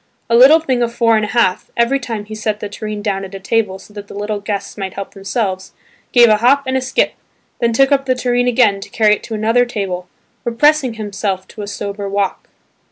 A 0.31 0.35
little 0.35 0.59
thing 0.59 0.81
of 0.81 0.91
four 0.91 1.15
and 1.15 1.23
a 1.23 1.27
half, 1.27 1.69
every 1.77 1.99
time 1.99 2.25
he 2.25 2.33
set 2.33 2.59
the 2.59 2.67
tureen 2.67 3.03
down 3.03 3.23
on 3.23 3.35
a 3.35 3.39
table 3.39 3.77
so 3.77 3.93
that 3.93 4.07
the 4.07 4.15
little 4.15 4.39
guests 4.39 4.75
might 4.75 4.95
help 4.95 5.13
themselves, 5.13 5.73
gave 6.11 6.27
a 6.27 6.37
hop 6.37 6.63
and 6.65 6.75
a 6.75 6.81
skip, 6.81 7.13
then 7.59 7.71
took 7.71 7.91
up 7.91 8.07
the 8.07 8.15
tureen 8.15 8.47
again 8.47 8.79
to 8.79 8.89
carry 8.89 9.13
it 9.17 9.21
to 9.25 9.35
another 9.35 9.63
table, 9.63 10.07
repressing 10.43 10.95
himself 10.95 11.47
to 11.49 11.61
a 11.61 11.67
sober 11.67 12.09
walk. 12.09 12.49